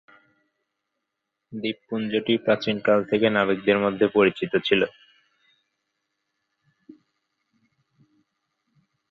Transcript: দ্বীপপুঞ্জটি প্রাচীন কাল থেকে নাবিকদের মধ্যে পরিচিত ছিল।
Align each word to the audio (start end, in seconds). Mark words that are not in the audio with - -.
দ্বীপপুঞ্জটি 1.53 2.33
প্রাচীন 2.37 2.75
কাল 2.79 2.99
থেকে 3.03 3.27
নাবিকদের 3.29 3.77
মধ্যে 3.79 4.05
পরিচিত 4.07 4.53
ছিল। 4.67 4.81